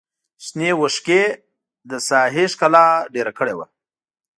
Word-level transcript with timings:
شنې 0.45 0.69
وښکې 0.79 1.23
د 1.89 1.91
ساحې 2.07 2.45
ښکلا 2.51 2.87
ډېره 3.13 3.31
کړې 3.37 3.53
وه. 3.57 3.65